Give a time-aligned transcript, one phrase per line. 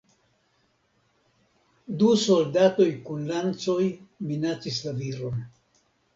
[1.99, 3.79] Du soldatoj kun lancoj
[4.33, 5.47] minacis la viron.